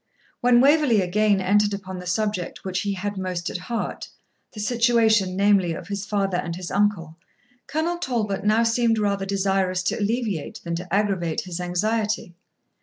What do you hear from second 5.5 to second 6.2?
of his